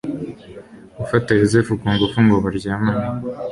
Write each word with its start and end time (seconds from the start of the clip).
gufata 0.99 1.29
yozefu 1.41 1.71
ku 1.79 1.87
ngufu 1.93 2.17
ngo 2.25 2.35
baryamane 2.43 3.05